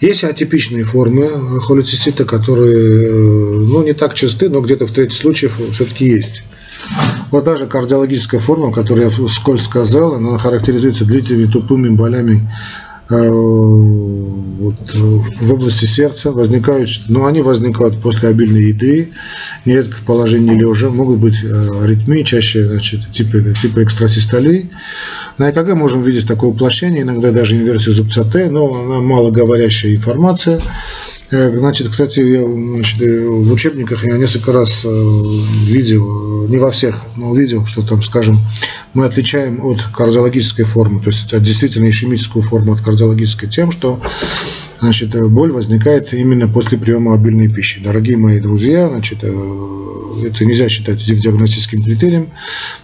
[0.00, 1.28] Есть атипичные формы
[1.62, 3.10] холецистита, которые э,
[3.66, 6.44] ну, не так часты, но где-то в трети случаев все-таки есть.
[7.30, 12.46] Вот даже кардиологическая форма, которую я вскользь сказал, она характеризуется длительными тупыми болями
[13.12, 19.12] Э, вот, в области сердца возникают, но они возникают после обильной еды,
[19.66, 24.70] нередко в положении лежа, могут быть э, аритмии, чаще значит, типа, типа экстрасистолии.
[25.36, 30.62] На ЭКГ можем видеть такое уплощение, иногда даже инверсию зубца Т, но она малоговорящая информация.
[31.30, 34.86] Э, значит, кстати, я значит, в учебниках я несколько раз
[35.66, 38.38] видел, не во всех, но увидел, что там, скажем,
[38.92, 44.00] мы отличаем от кардиологической формы, то есть от действительно ишемическую форму от кардиологической тем, что
[44.82, 47.80] значит, боль возникает именно после приема обильной пищи.
[47.82, 49.28] Дорогие мои друзья, значит, э,
[50.26, 52.32] это нельзя считать диагностическим критерием,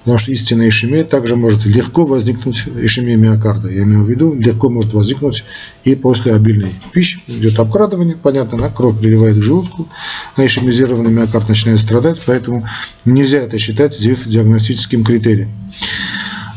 [0.04, 4.70] потому что истинная ишемия также может легко возникнуть, ишемия миокарда, я имею в виду, легко
[4.70, 5.44] может возникнуть
[5.82, 7.18] и после обильной пищи.
[7.26, 9.88] Идет обкрадывание, понятно, да, кровь приливает к желудку,
[10.36, 12.64] а ишемизированный миокард начинает страдать, поэтому
[13.04, 15.50] нельзя это считать диагностическим критерием.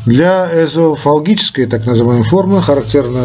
[0.04, 3.20] Для эзофалгической, так называемой формы, характерно,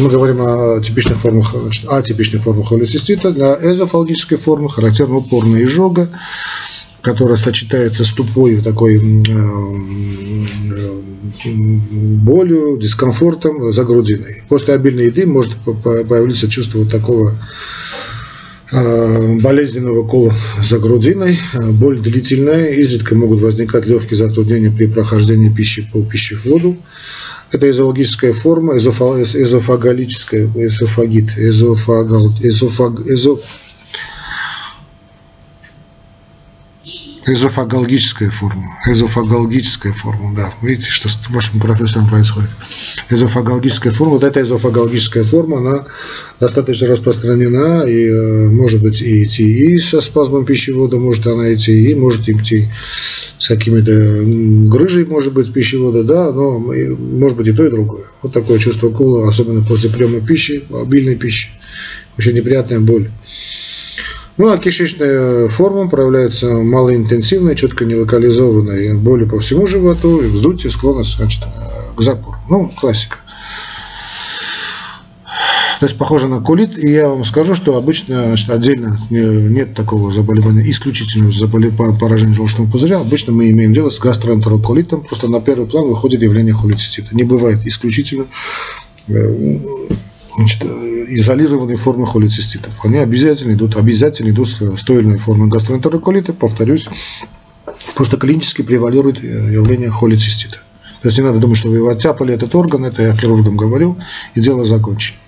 [0.00, 6.08] мы говорим о типичных формах, значит, атипичных формах холецистита, для эзофалгической формы характерна упорная изжога,
[7.00, 9.00] которая сочетается с тупой такой
[12.20, 14.44] болью, дискомфортом за грудиной.
[14.48, 17.32] После обильной еды может появиться чувство вот такого
[18.74, 20.32] Э, болезненного кола
[20.62, 26.78] за грудиной, э, боль длительная, изредка могут возникать легкие затруднения при прохождении пищи по пищеводу.
[27.50, 33.42] Это эзологическая форма, эзофагалическая, эзофагит, эзофагал, эзофаг, эзо,
[37.24, 38.66] Эзофагологическая форма.
[38.84, 40.52] Эзофагологическая форма, да.
[40.60, 42.50] Видите, что с вашим профессором происходит.
[43.10, 44.14] Эзофагологическая форма.
[44.14, 45.86] Вот эта эзофагологическая форма, она
[46.40, 47.84] достаточно распространена.
[47.84, 52.28] И э, может быть и идти и со спазмом пищевода, может она идти, и может
[52.28, 52.68] идти
[53.38, 53.92] с какими-то
[54.68, 58.04] грыжей, может быть, пищевода, да, но может быть и то, и другое.
[58.22, 61.50] Вот такое чувство кола, особенно после приема пищи, обильной пищи.
[62.18, 63.08] Очень неприятная боль.
[64.38, 71.42] Ну а кишечная форма проявляется малоинтенсивной, четко нелокализованной, боли по всему животу, вздутие, склонность значит,
[71.94, 72.36] к запору.
[72.48, 73.18] Ну, классика.
[75.80, 80.12] То есть похоже на кулит, и я вам скажу, что обычно значит, отдельно нет такого
[80.12, 83.00] заболевания, исключительного заболевания поражения желчного пузыря.
[83.00, 87.16] Обычно мы имеем дело с гастроэнтероколитом, просто на первый план выходит явление холецистита.
[87.16, 88.26] Не бывает исключительно
[89.08, 89.58] э,
[90.36, 92.84] значит, изолированные формы холециститов.
[92.84, 96.88] Они обязательно идут, обязательно идут с той или иной формой гастроэнтероколита, повторюсь,
[97.94, 100.58] просто клинически превалирует э, явление холецистита.
[101.02, 103.98] То есть не надо думать, что вы его оттяпали, этот орган, это я хирургам говорил,
[104.34, 105.18] и дело закончено.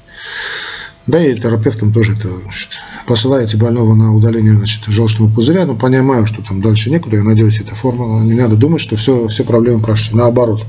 [1.07, 2.71] Да и терапевтам тоже это значит,
[3.07, 7.61] посылаете больного на удаление значит, желчного пузыря, но понимаю, что там дальше некуда, я надеюсь,
[7.61, 10.17] эта форма, не надо думать, что все, все проблемы прошли.
[10.17, 10.65] Наоборот,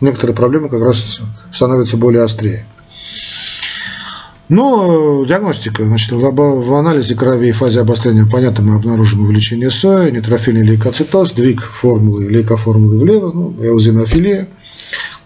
[0.00, 1.20] некоторые проблемы как раз
[1.52, 2.66] становятся более острее.
[4.48, 4.54] Э,
[5.26, 11.32] диагностика, значит, в анализе крови и фазе обострения, понятно, мы обнаружим увеличение сои, нейтрофильный лейкоцитоз,
[11.32, 14.46] двиг формулы, лейкоформулы влево, ну, эозинофилия.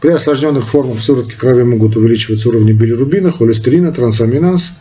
[0.01, 4.73] При осложненных формах сыворотки крови могут увеличиваться уровни билирубина, холестерина, трансаминаз.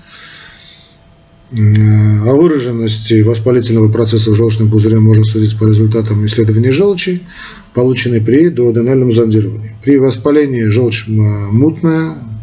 [1.51, 7.23] О выраженности воспалительного процесса в желчном пузыре можно судить по результатам исследований желчи,
[7.73, 9.75] полученной при дуоденальном зондировании.
[9.83, 12.38] При воспалении желчь мутная, а,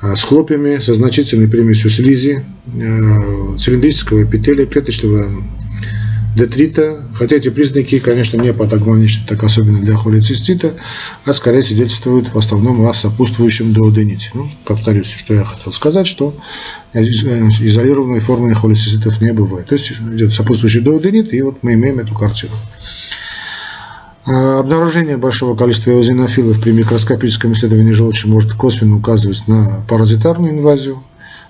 [0.00, 5.24] с хлопьями, со значительной примесью слизи, а, цилиндрического эпителия, клеточного
[6.36, 10.74] детрита, хотя эти признаки, конечно, не патогноничны, так особенно для холецистита,
[11.24, 14.30] а скорее свидетельствуют в основном о сопутствующем дуодените.
[14.34, 16.34] Ну, повторюсь, что я хотел сказать, что
[16.94, 19.66] изолированной формы холециститов не бывает.
[19.66, 22.52] То есть идет сопутствующий дуоденит, и вот мы имеем эту картину.
[24.30, 31.02] А, обнаружение большого количества эозинофилов при микроскопическом исследовании желчи может косвенно указывать на паразитарную инвазию.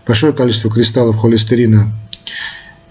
[0.06, 1.92] Большое количество кристаллов холестерина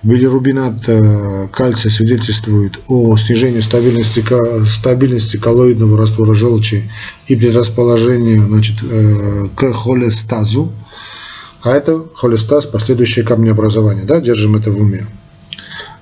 [0.03, 4.23] Билирубинат э, кальция свидетельствует о снижении стабильности,
[4.67, 6.91] стабильности коллоидного раствора желчи
[7.27, 10.71] и предрасположению значит, э, к холестазу.
[11.63, 14.05] А это холестаз, последующее камнеобразование.
[14.05, 14.19] Да?
[14.19, 15.07] Держим это в уме.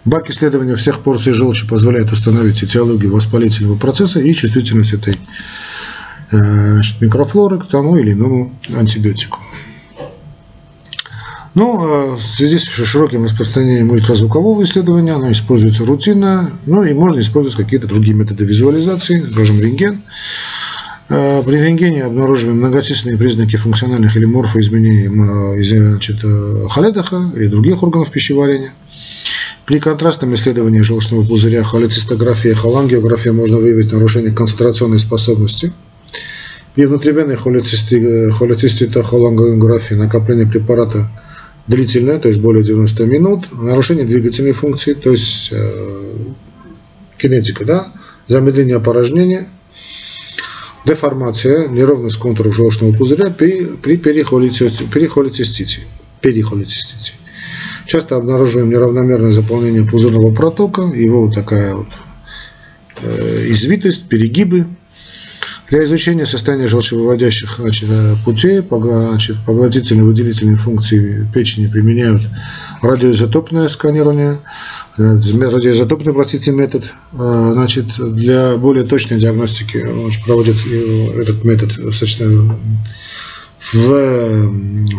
[0.06, 5.16] Бак исследования всех порций желчи позволяет установить этиологию воспалительного процесса и чувствительность этой
[6.32, 9.40] э, значит, микрофлоры к тому или иному антибиотику.
[11.56, 17.20] Ну, а в связи с широким распространением ультразвукового исследования, оно используется рутинно, ну и можно
[17.20, 20.02] использовать какие-то другие методы визуализации, скажем, рентген.
[21.10, 28.12] А, при рентгене обнаруживаем многочисленные признаки функциональных или морфоизменений значит, э, холедаха или других органов
[28.12, 28.74] пищеварения.
[29.66, 35.74] При контрастном исследовании желчного пузыря, холецистографии, холангиографии можно выявить нарушение концентрационной способности.
[36.76, 41.10] При внутривенной холециститохолангиографии накопление препарата–
[41.68, 46.16] длительное, то есть более 90 минут, нарушение двигательной функции, то есть э,
[47.18, 47.88] кинетика, да,
[48.28, 49.48] замедление опорожнения,
[50.86, 55.82] деформация, неровность контуров желчного пузыря при, при перихолицистите.
[56.22, 57.14] перихолицистите.
[57.86, 61.88] Часто обнаруживаем неравномерное заполнение пузырного протока, его вот такая вот
[63.02, 64.66] э, извитость, перегибы,
[65.70, 72.24] для изучения состояния желчевыводящих значит, э, путей значит, поглотительной выделительной функции печени применяют
[72.82, 74.40] радиоизотопное сканирование,
[74.98, 76.86] э, радиоизотопный, простите, метод.
[77.14, 80.58] Значит, для более точной диагностики значит, проводят
[81.20, 81.72] этот метод
[83.60, 84.50] в,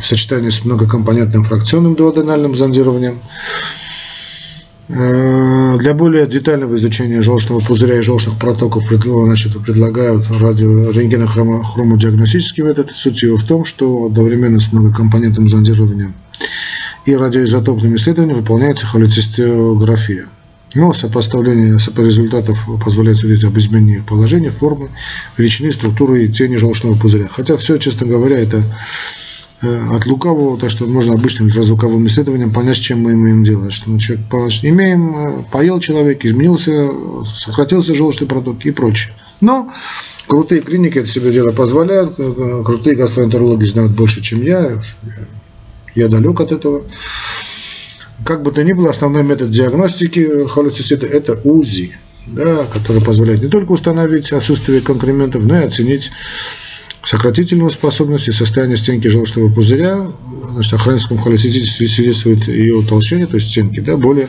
[0.00, 3.18] в сочетании с многокомпонентным фракционным дуоденальным зондированием.
[4.88, 12.92] Э, для более детального изучения желчного пузыря и желчных протоков значит, предлагают радио рентгенохромодиагностический метод.
[12.94, 16.14] Суть его в том, что одновременно с многокомпонентным зондированием
[17.04, 20.26] и радиоизотопным исследованием выполняется холецистиография.
[20.76, 24.90] Но сопоставление результатов позволяет судить об изменении положения, формы,
[25.36, 27.28] величины, структуры и тени желчного пузыря.
[27.30, 28.62] Хотя все, честно говоря, это
[29.62, 33.70] Э, от лукавого, то, что можно обычным ультразвуковым исследованием понять, чем мы имеем дело.
[33.70, 34.26] Что мы человек,
[34.62, 36.90] имеем, э, поел человек, изменился,
[37.34, 39.14] сократился желчный проток и прочее.
[39.40, 39.72] Но
[40.26, 44.82] крутые клиники это себе дело позволяют, э, крутые гастроэнтерологи знают больше, чем я,
[45.94, 46.82] я далек от этого.
[48.24, 53.48] Как бы то ни было, основной метод диагностики холецистита– это УЗИ, да, который позволяет не
[53.48, 56.10] только установить отсутствие конкрементов, но и оценить
[57.04, 60.08] сократительную способность и состояние стенки желчного пузыря,
[60.50, 64.28] значит, о хроническом холецитите свидетельствует ее утолщение, то есть стенки, да, более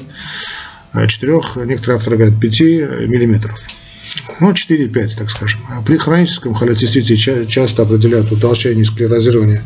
[0.93, 2.59] 4, некоторые авторы говорят 5
[3.07, 3.59] миллиметров.
[4.39, 5.61] Ну, 4-5, так скажем.
[5.69, 9.63] А при хроническом холецистите часто определяют утолщение и склерозирование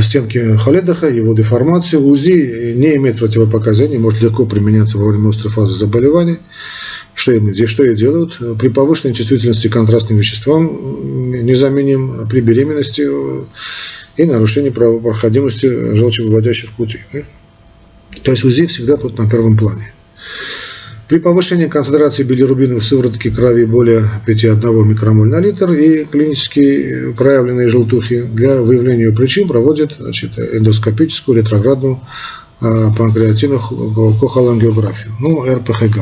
[0.00, 1.96] стенки холедаха, его деформации.
[1.96, 6.38] УЗИ не имеет противопоказаний, может легко применяться во время острой фазы заболевания.
[7.14, 8.38] Что, здесь что и делают?
[8.58, 13.06] При повышенной чувствительности к контрастным веществам незаменим при беременности
[14.16, 17.04] и нарушении проходимости желчевыводящих путей.
[18.22, 19.92] То есть УЗИ всегда тут на первом плане.
[21.08, 27.68] При повышении концентрации билирубина в сыворотке крови более 5,1 микромоль на литр и клинически проявленные
[27.68, 32.00] желтухи для выявления причин проводят значит, эндоскопическую ретроградную
[32.60, 35.98] а, панкреатинохохолангиографию, ну, РПХГ.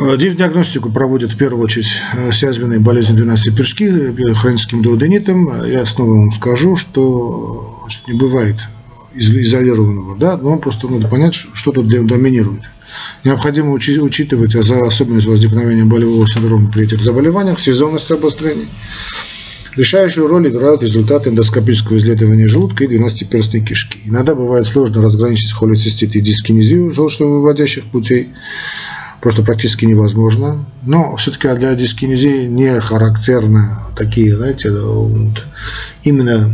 [0.00, 5.52] Э, диагностику проводят в первую очередь э, с язвенной болезнью 12 пирожки, э, хроническим дуоденитом.
[5.66, 8.56] Я снова вам скажу, что значит, не бывает
[9.12, 12.62] изолированного, да, но просто надо понять, что тут доминирует.
[13.24, 18.68] Необходимо учитывать за особенность возникновения болевого синдрома при этих заболеваниях, сезонность обострений.
[19.76, 24.00] Решающую роль играют результаты эндоскопического исследования желудка и 12-перстной кишки.
[24.06, 28.30] Иногда бывает сложно разграничить холецистит и дискинезию желчно-выводящих путей
[29.20, 30.66] просто практически невозможно.
[30.82, 33.62] Но все-таки для дискинезии не характерны
[33.96, 34.72] такие, знаете,
[36.02, 36.50] именно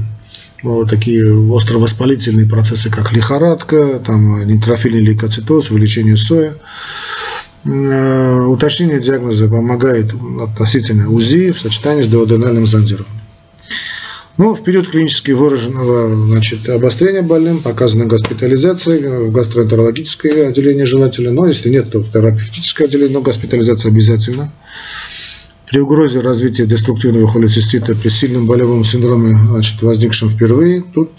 [0.89, 1.23] такие
[1.55, 6.55] островоспалительные процессы, как лихорадка, там, нейтрофильный лейкоцитоз, увеличение соя.
[7.65, 13.23] Э, уточнение диагноза помогает относительно УЗИ в сочетании с дуоденальным зондированием.
[14.37, 21.47] Но в период клинически выраженного значит, обострения больным показана госпитализация в гастроэнтерологическое отделение желательно, но
[21.47, 24.53] если нет, то в терапевтическое отделение, но госпитализация обязательно.
[25.71, 31.11] При угрозе развития деструктивного холецистита при сильном болевом синдроме, значит, возникшем впервые, тут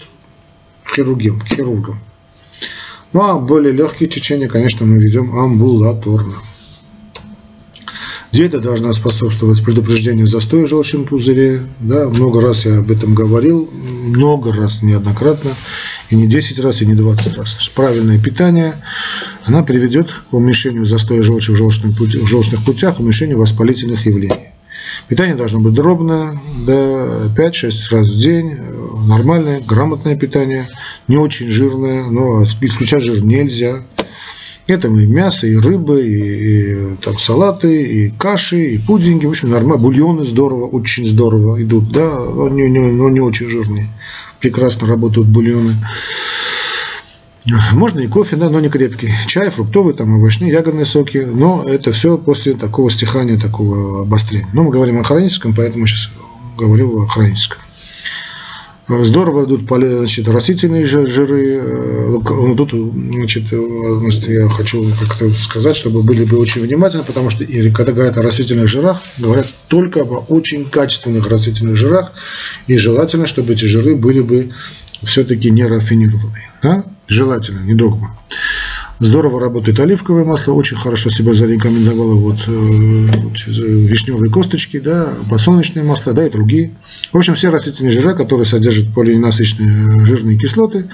[0.94, 1.98] хирургом, хирургом.
[3.12, 6.34] Ну а более легкие течения, конечно, мы ведем амбулаторно.
[8.32, 11.60] Диета должна способствовать предупреждению застоя в желчном пузыре.
[11.80, 15.50] Да, много раз я об этом говорил, много раз, неоднократно,
[16.10, 17.70] и не 10 раз, и не 20 раз.
[17.74, 18.74] Правильное питание,
[19.44, 24.52] она приведет к уменьшению застоя желчи в, желчном пути, в желчных путях, уменьшению воспалительных явлений.
[25.08, 28.54] Питание должно быть дробное, да, 5-6 раз в день,
[29.06, 30.66] нормальное, грамотное питание,
[31.08, 33.82] не очень жирное, но исключать жир нельзя.
[34.68, 39.24] Это и мясо, и рыба, и, и там салаты, и каши, и пудинги.
[39.24, 39.82] В общем, нормально.
[39.82, 42.18] Бульоны здорово, очень здорово идут, да,
[42.50, 43.88] не, но не очень жирные.
[44.40, 45.74] Прекрасно работают бульоны.
[47.72, 49.10] Можно и кофе, да, но не крепкий.
[49.26, 51.26] Чай, фруктовый, там, овощные, ягодные соки.
[51.32, 54.50] Но это все после такого стихания, такого обострения.
[54.52, 56.10] Но мы говорим о хроническом, поэтому сейчас
[56.58, 57.62] говорю о хроническом.
[58.88, 61.60] Здорово идут значит, растительные жиры.
[61.60, 67.28] Э, ну, тут значит, значит, я хочу как-то сказать, чтобы были бы очень внимательны, потому
[67.28, 72.12] что когда говорят о растительных жирах, говорят только об очень качественных растительных жирах,
[72.66, 74.52] и желательно, чтобы эти жиры были бы
[75.02, 76.50] все-таки не рафинированные.
[76.62, 76.84] Да?
[77.08, 78.18] Желательно, не догма.
[79.00, 86.14] Здорово работает оливковое масло, очень хорошо себя зарекомендовало вот, э, вишневые косточки, да, подсолнечные масла,
[86.14, 86.72] да, и другие.
[87.12, 90.90] В общем, все растительные жира, которые содержат полиненасыщенные э, жирные кислоты,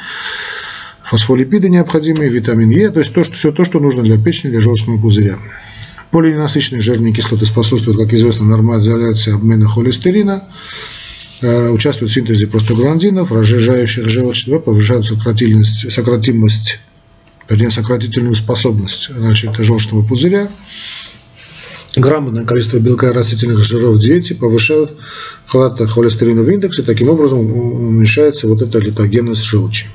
[1.02, 4.60] фосфолипиды необходимые, витамин Е, то есть то, что, все то, что нужно для печени, для
[4.60, 5.38] желчного пузыря.
[6.10, 10.44] Полиненасыщенные жирные кислоты способствуют, как известно, нормализации обмена холестерина,
[11.40, 16.80] э, участвуют в синтезе простагландинов, разжижающих желчь, повышают сократимость
[17.48, 19.10] вернее, сократительную способность
[19.58, 20.48] желчного пузыря.
[21.96, 24.96] Грамотное количество белка и растительных жиров в диете повышают
[25.46, 29.86] холестериновый индекс, и таким образом уменьшается вот эта литогенность желчи.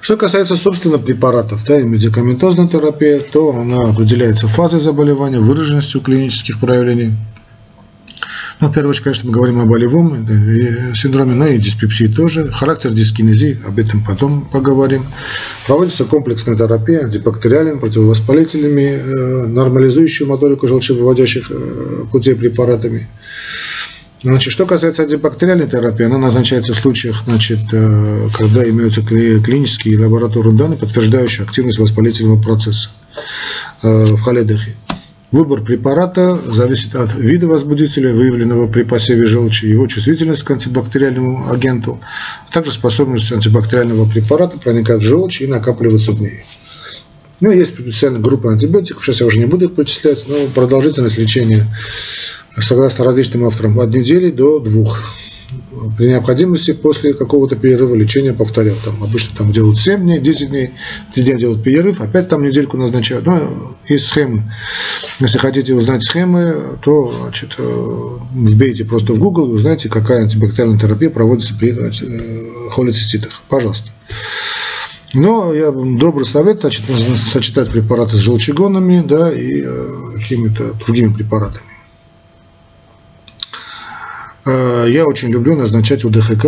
[0.00, 6.58] Что касается, собственно, препаратов, да, и медикаментозной терапии, то она определяется фазой заболевания, выраженностью клинических
[6.60, 7.12] проявлений–
[8.60, 12.50] ну, в первую очередь, конечно, мы говорим о болевом э, синдроме, но и диспепсии тоже.
[12.50, 15.04] Характер дискинезии, об этом потом поговорим.
[15.66, 23.08] Проводится комплексная терапия антибактериальными, противовоспалительными, э, нормализующую моторику желчевыводящих э, путей препаратами.
[24.22, 30.56] Значит, что касается антибактериальной терапии, она назначается в случаях, значит, когда имеются клинические и лабораторные
[30.56, 32.88] данные, подтверждающие активность воспалительного процесса
[33.82, 34.76] в холедехе.
[35.34, 42.00] Выбор препарата зависит от вида возбудителя, выявленного при посеве желчи, его чувствительность к антибактериальному агенту,
[42.48, 46.44] а также способность антибактериального препарата проникать в желчь и накапливаться в ней.
[47.40, 51.66] Ну, есть специальная группа антибиотиков, сейчас я уже не буду их перечислять, но продолжительность лечения,
[52.56, 55.00] согласно различным авторам, от недели до двух
[55.96, 58.76] при необходимости после какого-то перерыва лечения повторял.
[58.84, 60.70] Там обычно там делают 7 дней, 10 дней,
[61.14, 63.26] 3 дня делают перерыв, опять там недельку назначают.
[63.26, 64.42] Ну, есть схемы.
[65.20, 70.78] Если хотите узнать схемы, то значит, э, вбейте просто в Google и узнаете, какая антибактериальная
[70.78, 73.44] терапия проводится при э, холециститах.
[73.48, 73.90] Пожалуйста.
[75.12, 76.84] Но я добрый совет, значит,
[77.32, 81.73] сочетать препараты с желчегонами, да, и э, какими-то другими препаратами.
[84.46, 86.46] Я очень люблю назначать УДХК,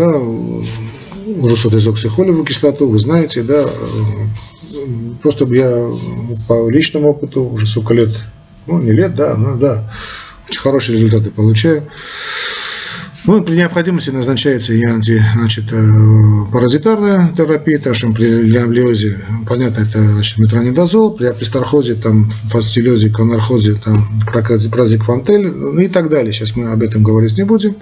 [1.37, 3.67] урусодезоксихолевую кислоту, вы знаете, да,
[5.23, 5.89] просто я
[6.49, 8.11] по личному опыту уже сколько лет,
[8.67, 9.91] ну не лет, да, но да,
[10.49, 11.83] очень хорошие результаты получаю.
[13.27, 19.17] Ну, при необходимости назначается и анти, значит, э, паразитарная терапия, так что при лямблиозе,
[19.49, 24.07] понятно, это значит, метронидозол, при апистархозе, там, фастилезе, конархозе, там,
[24.71, 26.33] празиквантель, ну и так далее.
[26.33, 27.75] Сейчас мы об этом говорить не будем.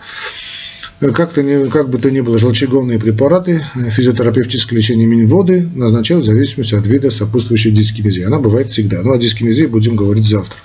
[1.01, 6.26] Как, -то не, как бы то ни было, желчегонные препараты, физиотерапевтическое лечение миниводы назначают в
[6.26, 8.22] зависимости от вида сопутствующей дискинезии.
[8.22, 9.03] Она бывает всегда.
[9.03, 10.59] Ну, о дискинезии будем говорить завтра.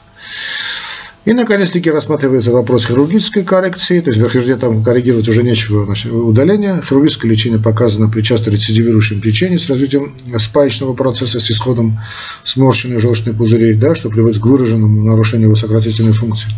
[1.29, 6.81] И, наконец-таки, рассматривается вопрос хирургической коррекции, то есть где там коррегировать уже нечего, значит, удаление.
[6.83, 11.99] Хирургическое лечение показано при часто рецидивирующем течении с развитием спаечного процесса, с исходом
[12.43, 16.49] сморщенных желчных пузырей, да, что приводит к выраженному нарушению высократительной функции.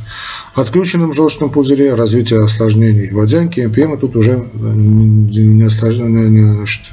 [0.55, 6.83] Отключенном желчном пузыре развитие осложнений водянки, МПМ, тут уже не, осложнение, не, значит,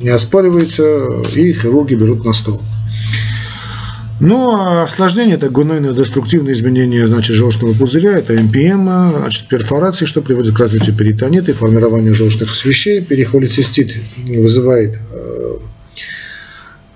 [0.00, 2.62] не оспаривается, и хирурги берут на стол.
[4.20, 10.22] Ну, а осложнение– это гонойное деструктивное изменение значит, желчного пузыря, это МПМ, значит, перфорации, что
[10.22, 13.00] приводит к развитию перитонита и формированию желчных свещей.
[13.00, 13.94] Перихолицистит
[14.26, 15.58] вызывает э,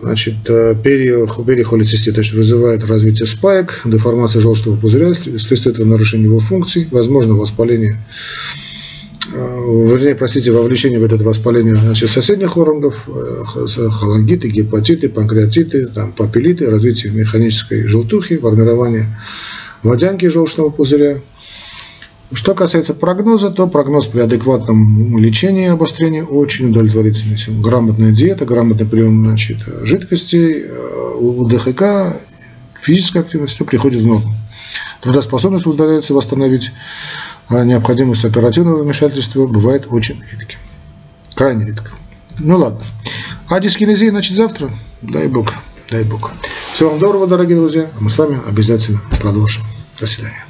[0.02, 7.34] Значит, э, перихолицистит вызывает развитие спаек, деформация желчного пузыря, вследствие этого нарушение его функций, возможно
[7.34, 7.96] воспаление
[9.30, 16.70] вернее, простите, вовлечение в это воспаление значит, соседних органов, э, холангиты, гепатиты, панкреатиты, там, папиллиты,
[16.70, 19.04] развитие механической желтухи, формирование
[19.82, 21.20] водянки желчного пузыря.
[22.32, 27.36] Что касается прогноза, то прогноз при адекватном лечении обострения очень удовлетворительный.
[27.60, 32.16] Грамотная диета, грамотный прием значит, жидкостей, э, у ДХК
[32.80, 34.34] физическая активность все приходит в норму.
[35.02, 36.72] Трудоспособность удается восстановить
[37.48, 40.58] а необходимость оперативного вмешательства бывает очень редким.
[41.34, 41.90] Крайне редко.
[42.38, 42.80] Ну ладно.
[43.48, 44.70] А дискинезия, значит, завтра?
[45.02, 45.52] Дай Бог,
[45.90, 46.30] дай Бог.
[46.72, 47.90] Всего вам доброго, дорогие друзья.
[48.00, 49.62] Мы с вами обязательно продолжим.
[50.00, 50.46] До свидания.